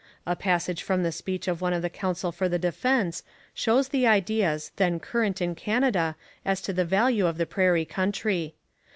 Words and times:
A 0.25 0.35
passage 0.35 0.81
from 0.81 1.03
the 1.03 1.11
speech 1.11 1.47
of 1.47 1.61
one 1.61 1.73
of 1.73 1.83
the 1.83 1.87
counsel 1.91 2.31
for 2.31 2.49
the 2.49 2.57
defence 2.57 3.21
shows 3.53 3.89
the 3.89 4.07
ideas 4.07 4.71
then 4.77 4.99
current 4.99 5.43
in 5.43 5.53
Canada 5.53 6.15
as 6.43 6.59
to 6.61 6.73
the 6.73 6.85
value 6.85 7.27
of 7.27 7.37
the 7.37 7.45
prairie 7.45 7.85
country. 7.85 8.55